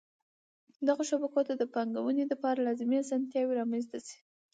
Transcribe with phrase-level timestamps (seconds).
[0.87, 4.17] دغو شبکو ته د پانګوني دپاره لازمی اسانتیاوي رامنځته شي.